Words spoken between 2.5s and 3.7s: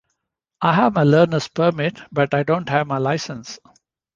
have my license.